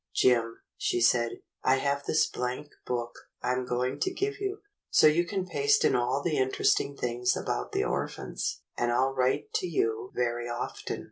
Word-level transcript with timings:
"Jim," 0.15 0.57
she 0.79 0.99
said, 0.99 1.29
"I 1.63 1.75
have 1.75 2.05
this 2.07 2.25
blank 2.25 2.71
book 2.87 3.11
I'm 3.43 3.65
go 3.67 3.85
ing 3.85 3.99
to 3.99 4.11
give 4.11 4.39
you, 4.41 4.63
so 4.89 5.05
you 5.05 5.27
can 5.27 5.45
paste 5.45 5.85
in 5.85 5.95
all 5.95 6.23
the 6.23 6.39
interest 6.39 6.81
ing 6.81 6.97
things 6.97 7.37
about 7.37 7.71
the 7.71 7.83
orphans, 7.83 8.63
and 8.75 8.91
I'll 8.91 9.13
write 9.13 9.53
to 9.53 9.67
you 9.67 10.11
very 10.15 10.49
often." 10.49 10.99